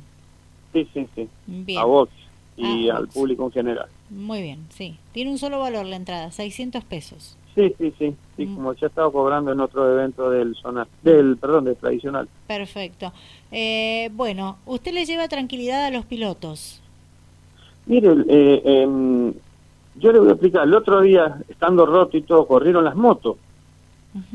Sí, 0.73 0.87
sí, 0.93 1.07
sí. 1.15 1.29
Bien. 1.47 1.79
A 1.79 1.85
vos 1.85 2.09
y 2.57 2.89
ah, 2.89 2.97
al 2.97 3.07
público 3.07 3.45
en 3.45 3.51
general. 3.51 3.87
Muy 4.09 4.41
bien, 4.41 4.65
sí. 4.69 4.97
Tiene 5.13 5.31
un 5.31 5.37
solo 5.37 5.59
valor 5.59 5.85
la 5.85 5.95
entrada, 5.95 6.31
600 6.31 6.83
pesos. 6.83 7.37
Sí, 7.55 7.73
sí, 7.77 7.93
sí, 7.99 8.15
sí 8.37 8.45
mm. 8.45 8.55
como 8.55 8.73
ya 8.73 8.87
estado 8.87 9.11
cobrando 9.11 9.51
en 9.51 9.59
otro 9.59 9.91
evento 9.91 10.29
del 10.29 10.55
zona, 10.55 10.87
del, 11.03 11.37
perdón, 11.37 11.65
del 11.65 11.75
tradicional. 11.75 12.27
Perfecto. 12.47 13.11
Eh, 13.51 14.09
bueno, 14.13 14.57
¿usted 14.65 14.93
le 14.93 15.05
lleva 15.05 15.27
tranquilidad 15.27 15.85
a 15.85 15.91
los 15.91 16.05
pilotos? 16.05 16.81
Mire, 17.87 18.13
eh, 18.29 18.61
em, 18.63 19.33
yo 19.95 20.11
le 20.11 20.19
voy 20.19 20.29
a 20.29 20.31
explicar, 20.31 20.63
el 20.63 20.73
otro 20.73 21.01
día, 21.01 21.37
estando 21.49 21.85
roto 21.85 22.15
y 22.15 22.21
todo, 22.21 22.47
corrieron 22.47 22.85
las 22.85 22.95
motos. 22.95 23.37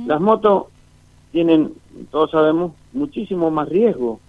Las 0.07 0.23
motos 0.23 0.65
tienen, 1.33 1.75
todos 2.11 2.31
sabemos, 2.31 2.73
muchísimo 2.95 3.51
más 3.51 3.69
riesgo 3.69 4.21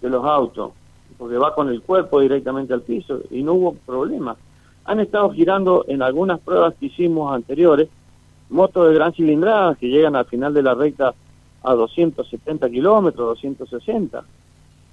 que 0.00 0.08
los 0.08 0.24
autos 0.24 0.72
porque 1.18 1.36
va 1.36 1.54
con 1.54 1.68
el 1.68 1.82
cuerpo 1.82 2.20
directamente 2.20 2.74
al 2.74 2.82
piso 2.82 3.20
y 3.30 3.42
no 3.42 3.54
hubo 3.54 3.74
problema. 3.74 4.36
Han 4.84 5.00
estado 5.00 5.30
girando 5.30 5.84
en 5.88 6.02
algunas 6.02 6.40
pruebas 6.40 6.74
que 6.74 6.86
hicimos 6.86 7.32
anteriores, 7.32 7.88
motos 8.50 8.88
de 8.88 8.94
gran 8.94 9.12
cilindrada 9.12 9.74
que 9.76 9.88
llegan 9.88 10.16
al 10.16 10.26
final 10.26 10.52
de 10.52 10.62
la 10.62 10.74
recta 10.74 11.14
a 11.62 11.74
270 11.74 12.68
kilómetros, 12.68 13.26
260, 13.40 14.24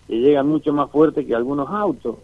que 0.07 0.19
llegan 0.19 0.47
mucho 0.47 0.71
más 0.73 0.89
fuerte 0.89 1.25
que 1.25 1.35
algunos 1.35 1.69
autos. 1.69 2.15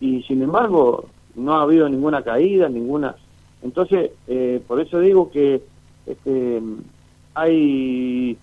Y 0.00 0.22
sin 0.22 0.42
embargo, 0.42 1.06
no 1.34 1.54
ha 1.54 1.62
habido 1.62 1.88
ninguna 1.88 2.22
caída, 2.22 2.68
ninguna... 2.68 3.14
Entonces, 3.62 4.12
eh, 4.26 4.62
por 4.66 4.80
eso 4.80 5.00
digo 5.00 5.30
que 5.30 5.62
este, 6.06 6.62
hay, 7.34 8.36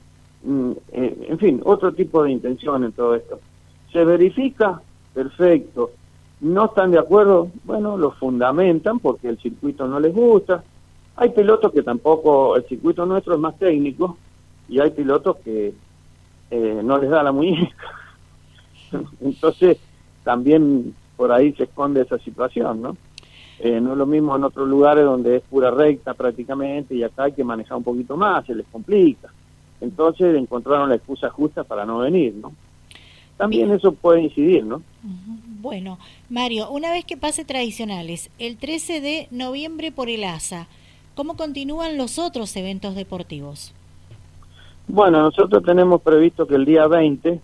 mm, 0.44 0.72
eh, 0.92 1.28
en 1.30 1.40
fin, 1.40 1.62
otro 1.66 1.94
tipo 1.94 2.24
de 2.24 2.32
intención 2.32 2.84
en 2.84 2.92
todo 2.92 3.16
esto. 3.16 3.40
Se 3.94 4.04
verifica, 4.04 4.82
perfecto. 5.14 5.92
No 6.42 6.66
están 6.66 6.92
de 6.92 7.00
acuerdo, 7.00 7.50
bueno, 7.64 7.96
lo 7.96 8.12
fundamentan 8.12 9.00
porque 9.00 9.30
el 9.30 9.38
circuito 9.38 9.88
no 9.88 10.00
les 10.00 10.14
gusta. 10.14 10.64
Hay 11.16 11.30
pilotos 11.30 11.72
que 11.72 11.84
tampoco, 11.84 12.56
el 12.58 12.66
circuito 12.66 13.06
nuestro 13.06 13.36
es 13.36 13.40
más 13.40 13.58
técnico 13.58 14.18
y 14.68 14.80
hay 14.80 14.90
pilotos 14.90 15.38
que 15.38 15.74
eh, 16.50 16.82
no 16.84 16.98
les 16.98 17.12
da 17.12 17.22
la 17.22 17.32
muñeca. 17.32 17.76
Entonces, 19.22 19.78
también 20.24 20.96
por 21.16 21.32
ahí 21.32 21.54
se 21.54 21.66
esconde 21.66 22.02
esa 22.02 22.18
situación, 22.18 22.82
¿no? 22.82 22.98
Eh, 23.60 23.80
no 23.80 23.92
es 23.92 23.98
lo 23.98 24.08
mismo 24.08 24.36
en 24.36 24.44
otros 24.44 24.68
lugares 24.68 25.06
donde 25.06 25.38
es 25.38 25.44
pura 25.44 25.70
recta 25.70 26.16
prácticamente 26.16 26.96
y 26.96 27.04
acá 27.04 27.26
hay 27.26 27.34
que 27.34 27.44
manejar 27.44 27.78
un 27.78 27.84
poquito 27.84 28.18
más, 28.18 28.44
se 28.46 28.56
les 28.56 28.66
complica. 28.68 29.30
Entonces 29.80 30.36
encontraron 30.36 30.90
la 30.90 30.96
excusa 30.96 31.30
justa 31.30 31.64
para 31.64 31.86
no 31.86 32.00
venir, 32.00 32.34
¿no? 32.34 32.52
También 33.44 33.72
eso 33.72 33.92
puede 33.92 34.22
incidir, 34.22 34.64
¿no? 34.64 34.82
Bueno, 35.60 36.00
Mario, 36.30 36.72
una 36.72 36.92
vez 36.92 37.04
que 37.04 37.18
pase 37.18 37.44
tradicionales, 37.44 38.30
el 38.40 38.56
13 38.56 39.02
de 39.02 39.28
noviembre 39.32 39.92
por 39.92 40.10
el 40.10 40.24
ASA, 40.24 40.68
¿cómo 41.14 41.36
continúan 41.36 41.98
los 41.98 42.20
otros 42.20 42.56
eventos 42.56 42.96
deportivos? 42.96 43.74
Bueno, 44.88 45.22
nosotros 45.22 45.62
tenemos 45.62 46.02
previsto 46.02 46.48
que 46.48 46.56
el 46.56 46.64
día 46.64 46.88
20, 46.88 47.42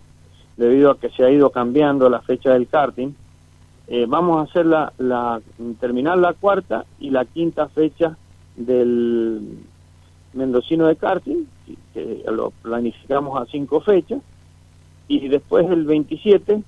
debido 0.56 0.90
a 0.90 0.98
que 0.98 1.10
se 1.10 1.22
ha 1.22 1.30
ido 1.30 1.50
cambiando 1.50 2.08
la 2.08 2.22
fecha 2.22 2.54
del 2.54 2.66
karting, 2.66 3.10
eh, 3.88 4.06
vamos 4.08 4.38
a 4.38 4.50
hacer 4.50 4.64
la, 4.64 4.94
la, 4.96 5.42
terminar 5.80 6.16
la 6.16 6.32
cuarta 6.32 6.86
y 6.98 7.10
la 7.10 7.26
quinta 7.26 7.68
fecha 7.68 8.16
del 8.56 9.58
mendocino 10.32 10.86
de 10.86 10.96
karting, 10.96 11.44
que 11.92 12.22
lo 12.32 12.52
planificamos 12.62 13.38
a 13.38 13.44
cinco 13.50 13.82
fechas, 13.82 14.22
y 15.10 15.26
después 15.26 15.68
el 15.68 15.84
27 15.86 16.62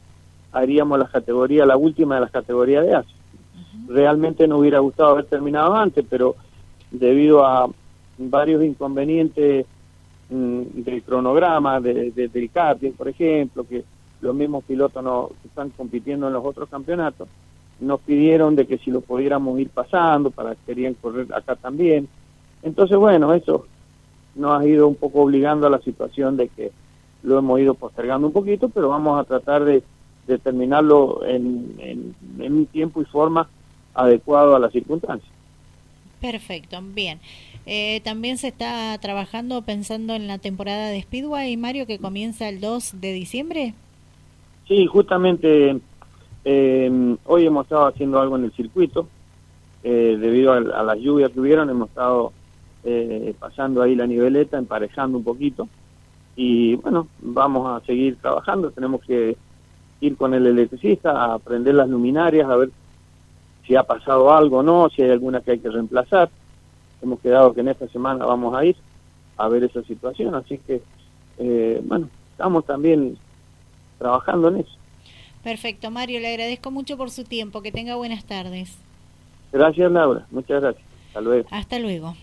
haríamos 0.50 0.98
la 0.98 1.06
categoría, 1.06 1.64
la 1.64 1.76
última 1.76 2.16
de 2.16 2.22
las 2.22 2.32
categorías 2.32 2.84
de 2.84 2.96
ASI. 2.96 3.14
Realmente 3.86 4.48
nos 4.48 4.58
hubiera 4.58 4.80
gustado 4.80 5.10
haber 5.10 5.26
terminado 5.26 5.72
antes, 5.76 6.04
pero 6.10 6.34
debido 6.90 7.46
a 7.46 7.70
varios 8.18 8.64
inconvenientes 8.64 9.64
mm, 10.28 10.60
del 10.74 11.02
cronograma, 11.04 11.80
de, 11.80 12.10
del 12.10 12.50
karting, 12.50 12.90
por 12.92 13.08
ejemplo, 13.08 13.64
que 13.64 13.84
los 14.20 14.34
mismos 14.34 14.64
pilotos 14.64 15.04
no, 15.04 15.30
que 15.40 15.46
están 15.46 15.70
compitiendo 15.70 16.26
en 16.26 16.32
los 16.32 16.44
otros 16.44 16.68
campeonatos, 16.68 17.28
nos 17.78 18.00
pidieron 18.00 18.56
de 18.56 18.66
que 18.66 18.78
si 18.78 18.90
lo 18.90 19.02
pudiéramos 19.02 19.58
ir 19.60 19.68
pasando, 19.68 20.32
para 20.32 20.56
que 20.56 20.62
querían 20.66 20.94
correr 20.94 21.32
acá 21.32 21.54
también. 21.54 22.08
Entonces, 22.64 22.96
bueno, 22.96 23.32
eso 23.34 23.66
nos 24.34 24.60
ha 24.60 24.66
ido 24.66 24.88
un 24.88 24.96
poco 24.96 25.22
obligando 25.22 25.68
a 25.68 25.70
la 25.70 25.78
situación 25.78 26.36
de 26.36 26.48
que 26.48 26.72
lo 27.22 27.38
hemos 27.38 27.60
ido 27.60 27.74
postergando 27.74 28.26
un 28.26 28.32
poquito, 28.32 28.68
pero 28.68 28.88
vamos 28.88 29.20
a 29.20 29.24
tratar 29.24 29.64
de, 29.64 29.82
terminarlo 30.42 31.24
en, 31.26 32.14
un 32.38 32.66
tiempo 32.66 33.02
y 33.02 33.04
forma 33.04 33.48
adecuado 33.94 34.56
a 34.56 34.58
las 34.58 34.72
circunstancias. 34.72 35.30
Perfecto, 36.20 36.80
bien. 36.82 37.20
Eh, 37.66 38.00
también 38.02 38.38
se 38.38 38.48
está 38.48 38.96
trabajando 38.98 39.62
pensando 39.62 40.14
en 40.14 40.26
la 40.26 40.38
temporada 40.38 40.88
de 40.88 41.02
Speedway, 41.02 41.56
Mario, 41.56 41.86
que 41.86 41.98
comienza 41.98 42.48
el 42.48 42.60
2 42.60 43.00
de 43.00 43.12
diciembre. 43.12 43.74
Sí, 44.66 44.86
justamente 44.86 45.76
eh, 46.44 47.16
hoy 47.26 47.46
hemos 47.46 47.66
estado 47.66 47.86
haciendo 47.86 48.20
algo 48.20 48.36
en 48.36 48.44
el 48.44 48.52
circuito. 48.52 49.08
Eh, 49.84 50.16
debido 50.18 50.52
a, 50.52 50.58
a, 50.58 50.82
las 50.84 50.98
lluvias 50.98 51.30
que 51.32 51.40
hubieron, 51.40 51.68
hemos 51.68 51.88
estado 51.88 52.32
pasando 53.38 53.80
ahí 53.80 53.94
la 53.94 54.08
niveleta, 54.08 54.58
emparejando 54.58 55.18
un 55.18 55.22
poquito 55.22 55.68
y 56.36 56.76
bueno, 56.76 57.08
vamos 57.20 57.68
a 57.68 57.84
seguir 57.84 58.16
trabajando, 58.16 58.70
tenemos 58.70 59.02
que 59.02 59.36
ir 60.00 60.16
con 60.16 60.34
el 60.34 60.46
electricista 60.46 61.32
a 61.32 61.38
prender 61.38 61.74
las 61.74 61.88
luminarias, 61.88 62.48
a 62.48 62.56
ver 62.56 62.70
si 63.66 63.76
ha 63.76 63.82
pasado 63.84 64.32
algo 64.32 64.58
o 64.58 64.62
no, 64.62 64.88
si 64.90 65.02
hay 65.02 65.10
alguna 65.10 65.40
que 65.40 65.52
hay 65.52 65.58
que 65.58 65.70
reemplazar. 65.70 66.30
Hemos 67.00 67.20
quedado 67.20 67.52
que 67.52 67.60
en 67.60 67.68
esta 67.68 67.88
semana 67.88 68.24
vamos 68.24 68.54
a 68.54 68.64
ir 68.64 68.76
a 69.36 69.48
ver 69.48 69.64
esa 69.64 69.82
situación, 69.82 70.34
así 70.34 70.58
que 70.58 70.82
eh, 71.38 71.80
bueno, 71.84 72.08
estamos 72.32 72.64
también 72.64 73.16
trabajando 73.98 74.48
en 74.48 74.58
eso. 74.58 74.72
Perfecto, 75.42 75.90
Mario, 75.90 76.20
le 76.20 76.28
agradezco 76.28 76.70
mucho 76.70 76.96
por 76.96 77.10
su 77.10 77.24
tiempo, 77.24 77.62
que 77.62 77.72
tenga 77.72 77.96
buenas 77.96 78.24
tardes. 78.24 78.76
Gracias, 79.52 79.90
Laura, 79.90 80.26
muchas 80.30 80.62
gracias. 80.62 80.84
Hasta 81.08 81.20
luego. 81.20 81.48
Hasta 81.50 81.78
luego. 81.78 82.14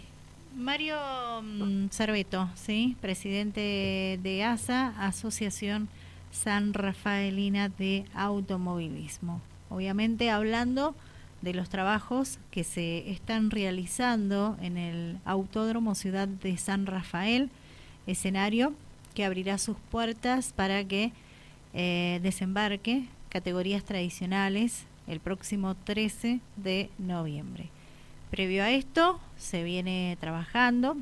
Mario 0.59 0.97
mm, 1.41 1.87
Cerveto, 1.89 2.49
¿sí? 2.53 2.97
presidente 2.99 4.19
de 4.21 4.43
ASA, 4.43 4.89
Asociación 4.99 5.87
San 6.31 6.73
Rafaelina 6.73 7.69
de 7.69 8.03
Automovilismo. 8.13 9.41
Obviamente 9.69 10.29
hablando 10.29 10.95
de 11.41 11.53
los 11.53 11.69
trabajos 11.69 12.39
que 12.51 12.65
se 12.65 13.09
están 13.09 13.51
realizando 13.51 14.57
en 14.61 14.77
el 14.77 15.17
Autódromo 15.23 15.95
Ciudad 15.95 16.27
de 16.27 16.57
San 16.57 16.85
Rafael, 16.85 17.49
escenario 18.05 18.73
que 19.13 19.23
abrirá 19.23 19.57
sus 19.59 19.77
puertas 19.89 20.51
para 20.53 20.83
que 20.83 21.13
eh, 21.73 22.19
desembarque 22.21 23.05
categorías 23.29 23.85
tradicionales 23.85 24.83
el 25.07 25.21
próximo 25.21 25.75
13 25.75 26.41
de 26.57 26.89
noviembre. 26.97 27.69
Previo 28.29 28.63
a 28.63 28.71
esto, 28.71 29.19
se 29.37 29.63
viene 29.63 30.17
trabajando. 30.19 30.97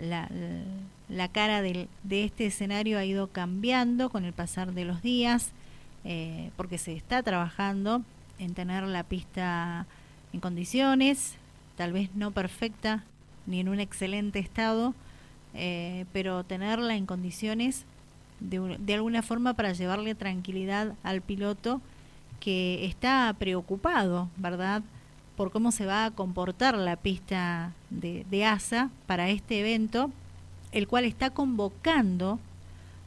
La, 0.00 1.28
cara 1.32 1.62
de 1.62 1.88
este 2.10 2.46
escenario 2.46 2.98
ha 2.98 3.04
ido 3.04 3.26
cambiando 3.26 4.08
con 4.08 4.24
el 4.24 4.32
pasar 4.32 4.72
de 4.72 4.84
los 4.84 5.02
días, 5.02 5.50
eh, 6.04 6.50
porque 6.56 6.78
se 6.78 6.94
está 6.94 7.22
trabajando 7.22 8.02
en 8.38 8.54
tener 8.54 8.84
la 8.84 9.02
pista 9.02 9.86
en 10.32 10.40
condiciones, 10.40 11.34
tal 11.76 11.92
vez 11.92 12.08
no 12.14 12.30
perfecta 12.30 13.04
ni 13.46 13.60
en 13.60 13.68
un 13.68 13.80
excelente 13.80 14.38
estado, 14.38 14.94
eh, 15.54 16.06
pero 16.12 16.44
tenerla 16.44 16.94
en 16.94 17.04
condiciones 17.04 17.84
de 18.40 18.94
alguna 18.94 19.20
forma 19.20 19.52
para 19.52 19.74
llevarle 19.74 20.14
tranquilidad 20.14 20.94
al 21.02 21.20
piloto 21.20 21.82
que 22.38 22.86
está 22.86 23.34
preocupado, 23.38 24.30
¿verdad? 24.38 24.82
Por 25.40 25.52
cómo 25.52 25.72
se 25.72 25.86
va 25.86 26.04
a 26.04 26.10
comportar 26.10 26.76
la 26.76 26.96
pista 26.96 27.72
de, 27.88 28.44
ASA 28.44 28.90
para 29.06 29.30
este 29.30 29.60
evento, 29.60 30.10
el 30.70 30.86
cual 30.86 31.06
está 31.06 31.30
convocando 31.30 32.38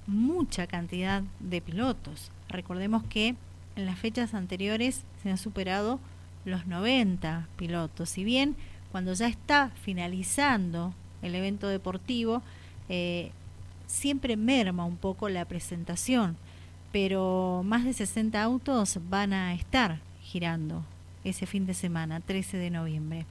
mucha 0.08 0.66
cantidad 0.66 1.22
de 1.40 1.62
pilotos. 1.62 2.32
Recordemos 2.50 3.04
que 3.04 3.36
en 3.76 3.86
las 3.86 4.00
fechas 4.00 4.34
anteriores 4.34 5.04
se 5.22 5.30
han 5.30 5.38
superado 5.38 6.00
los 6.44 6.66
90 6.66 7.50
pilotos. 7.56 8.10
Si 8.10 8.24
bien 8.24 8.56
cuando 8.92 9.14
ya 9.14 9.28
está 9.28 9.70
finalizando 9.84 10.92
el 11.22 11.36
evento 11.36 11.68
deportivo, 11.68 12.42
eh, 12.90 13.30
siempre 13.86 14.38
merma 14.38 14.86
un 14.86 14.98
poco 14.98 15.30
la 15.30 15.46
presentación, 15.46 16.36
pero 16.92 17.62
más 17.64 17.84
de 17.84 17.94
60 17.94 18.42
autos 18.42 18.98
van 19.08 19.34
a 19.34 19.54
estar 19.54 20.00
girando 20.24 20.84
ese 21.24 21.46
fin 21.46 21.66
de 21.66 21.74
semana, 21.74 22.20
13 22.20 22.58
de 22.58 22.70
noviembre. 22.70 23.26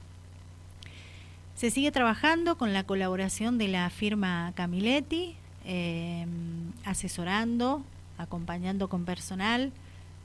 Se 1.55 1.69
sigue 1.69 1.91
trabajando 1.91 2.57
con 2.57 2.73
la 2.73 2.83
colaboración 2.83 3.57
de 3.57 3.67
la 3.67 3.89
firma 3.89 4.51
Camiletti, 4.55 5.35
eh, 5.65 6.25
asesorando, 6.83 7.83
acompañando 8.17 8.89
con 8.89 9.05
personal, 9.05 9.71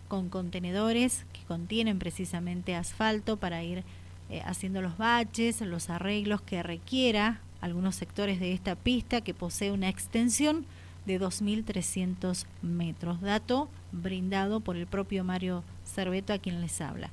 con 0.09 0.31
contenedores 0.31 1.27
que 1.33 1.43
contienen 1.47 1.99
precisamente 1.99 2.75
asfalto 2.75 3.37
para 3.37 3.63
ir 3.63 3.85
eh, 4.31 4.43
haciendo 4.45 4.83
los 4.83 4.97
baches, 4.97 5.61
los 5.61 5.91
arreglos 5.91 6.41
que 6.41 6.63
requiera 6.63 7.41
algunos 7.61 7.97
sectores 7.97 8.41
de 8.41 8.53
esta 8.53 8.75
pista 8.75 9.21
que 9.21 9.35
posee 9.35 9.71
una 9.71 9.89
extensión 9.89 10.65
de 11.07 11.21
2.300 11.21 12.45
metros, 12.63 13.21
dato 13.21 13.69
brindado 13.93 14.61
por 14.61 14.77
el 14.77 14.87
propio 14.87 15.25
Mario 15.25 15.65
Cerveto 15.85 16.33
a 16.33 16.39
quien 16.39 16.61
les 16.61 16.81
habla. 16.81 17.11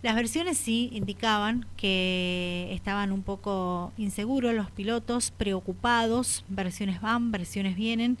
Las 0.00 0.14
versiones 0.14 0.56
sí 0.58 0.90
indicaban 0.92 1.66
que 1.76 2.68
estaban 2.72 3.10
un 3.10 3.22
poco 3.22 3.92
inseguros 3.96 4.54
los 4.54 4.70
pilotos, 4.70 5.32
preocupados, 5.32 6.44
versiones 6.48 7.00
van, 7.00 7.32
versiones 7.32 7.74
vienen, 7.74 8.16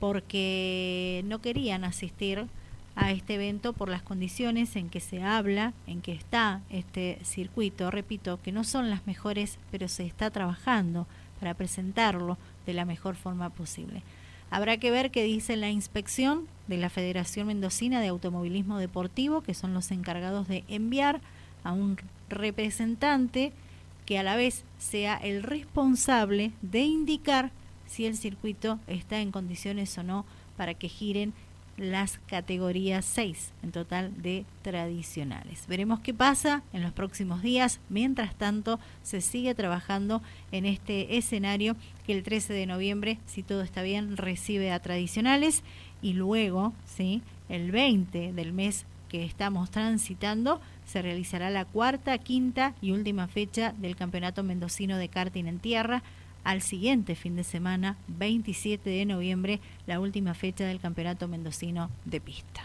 porque 0.00 1.22
no 1.26 1.40
querían 1.40 1.84
asistir 1.84 2.46
a 2.96 3.12
este 3.12 3.34
evento 3.34 3.72
por 3.72 3.88
las 3.88 4.02
condiciones 4.02 4.74
en 4.74 4.90
que 4.90 4.98
se 4.98 5.22
habla, 5.22 5.72
en 5.86 6.00
que 6.00 6.12
está 6.12 6.62
este 6.68 7.18
circuito. 7.22 7.92
Repito, 7.92 8.40
que 8.42 8.50
no 8.50 8.64
son 8.64 8.90
las 8.90 9.06
mejores, 9.06 9.58
pero 9.70 9.86
se 9.86 10.06
está 10.06 10.30
trabajando 10.30 11.06
para 11.38 11.54
presentarlo 11.54 12.38
de 12.66 12.74
la 12.74 12.84
mejor 12.84 13.14
forma 13.14 13.50
posible. 13.50 14.02
Habrá 14.50 14.78
que 14.78 14.90
ver 14.90 15.10
qué 15.10 15.22
dice 15.22 15.56
la 15.56 15.70
inspección 15.70 16.48
de 16.66 16.76
la 16.76 16.90
Federación 16.90 17.46
Mendocina 17.46 18.00
de 18.00 18.08
Automovilismo 18.08 18.78
Deportivo, 18.78 19.42
que 19.42 19.54
son 19.54 19.74
los 19.74 19.90
encargados 19.92 20.48
de 20.48 20.64
enviar 20.68 21.20
a 21.62 21.72
un 21.72 21.98
representante 22.28 23.52
que 24.06 24.18
a 24.18 24.22
la 24.24 24.34
vez 24.34 24.64
sea 24.78 25.16
el 25.16 25.44
responsable 25.44 26.52
de 26.62 26.80
indicar 26.80 27.52
si 27.86 28.06
el 28.06 28.16
circuito 28.16 28.78
está 28.88 29.20
en 29.20 29.30
condiciones 29.30 29.96
o 29.98 30.02
no 30.02 30.24
para 30.56 30.74
que 30.74 30.88
giren 30.88 31.32
las 31.80 32.18
categorías 32.26 33.06
6 33.06 33.52
en 33.62 33.72
total 33.72 34.22
de 34.22 34.44
tradicionales. 34.60 35.64
Veremos 35.66 36.00
qué 36.00 36.12
pasa 36.12 36.62
en 36.74 36.82
los 36.82 36.92
próximos 36.92 37.40
días. 37.40 37.80
Mientras 37.88 38.34
tanto, 38.34 38.78
se 39.02 39.22
sigue 39.22 39.54
trabajando 39.54 40.20
en 40.52 40.66
este 40.66 41.16
escenario 41.16 41.76
que 42.06 42.12
el 42.12 42.22
13 42.22 42.52
de 42.52 42.66
noviembre, 42.66 43.18
si 43.24 43.42
todo 43.42 43.62
está 43.62 43.82
bien, 43.82 44.18
recibe 44.18 44.72
a 44.72 44.80
tradicionales 44.80 45.62
y 46.02 46.12
luego, 46.12 46.74
¿sí? 46.84 47.22
el 47.48 47.72
20 47.72 48.34
del 48.34 48.52
mes 48.52 48.84
que 49.08 49.24
estamos 49.24 49.70
transitando, 49.70 50.60
se 50.84 51.00
realizará 51.00 51.48
la 51.48 51.64
cuarta, 51.64 52.18
quinta 52.18 52.74
y 52.82 52.92
última 52.92 53.26
fecha 53.26 53.72
del 53.78 53.96
Campeonato 53.96 54.42
Mendocino 54.42 54.98
de 54.98 55.08
Karting 55.08 55.46
en 55.46 55.58
Tierra 55.58 56.02
al 56.44 56.62
siguiente 56.62 57.14
fin 57.14 57.36
de 57.36 57.44
semana, 57.44 57.96
27 58.08 58.88
de 58.88 59.04
noviembre, 59.04 59.60
la 59.86 60.00
última 60.00 60.34
fecha 60.34 60.64
del 60.64 60.80
Campeonato 60.80 61.28
Mendocino 61.28 61.90
de 62.04 62.20
Pista. 62.20 62.62